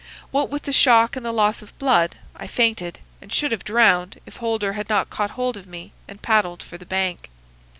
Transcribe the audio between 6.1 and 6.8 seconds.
paddled for